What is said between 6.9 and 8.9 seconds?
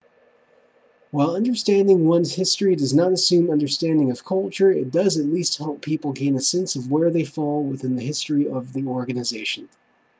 they fall within the history of the